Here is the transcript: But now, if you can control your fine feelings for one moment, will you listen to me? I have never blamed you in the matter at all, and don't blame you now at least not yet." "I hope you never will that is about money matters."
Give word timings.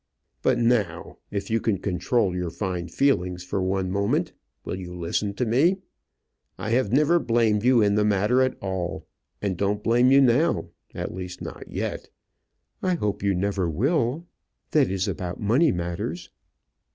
But 0.41 0.57
now, 0.57 1.19
if 1.29 1.51
you 1.51 1.61
can 1.61 1.77
control 1.77 2.35
your 2.35 2.49
fine 2.49 2.87
feelings 2.87 3.43
for 3.43 3.61
one 3.61 3.91
moment, 3.91 4.33
will 4.65 4.73
you 4.73 4.95
listen 4.97 5.35
to 5.35 5.45
me? 5.45 5.77
I 6.57 6.71
have 6.71 6.91
never 6.91 7.19
blamed 7.19 7.63
you 7.63 7.83
in 7.83 7.93
the 7.93 8.03
matter 8.03 8.41
at 8.41 8.57
all, 8.63 9.05
and 9.43 9.55
don't 9.55 9.83
blame 9.83 10.09
you 10.11 10.19
now 10.19 10.69
at 10.95 11.13
least 11.13 11.39
not 11.39 11.69
yet." 11.71 12.09
"I 12.81 12.95
hope 12.95 13.21
you 13.21 13.35
never 13.35 13.69
will 13.69 14.25
that 14.71 14.89
is 14.89 15.07
about 15.07 15.39
money 15.39 15.71
matters." 15.71 16.31